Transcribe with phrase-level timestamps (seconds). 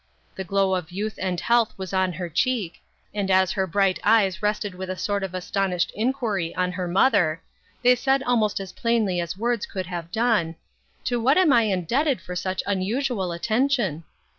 [0.33, 2.81] The glow of youth and health was on her cheek,
[3.13, 7.43] and as her bright eyes rested with a sort of astonished inquiry on her mother,
[7.83, 10.55] they said almost as plainly as words could have done,
[11.03, 12.57] "To what am I indebted for UNWELCOME RESPONSIBILITIES.
[12.57, 14.03] 47 such unusual attention